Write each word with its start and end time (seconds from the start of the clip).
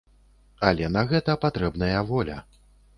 Але 0.69 0.89
на 0.95 1.05
гэта 1.13 1.37
патрэбная 1.47 2.05
воля. 2.13 2.43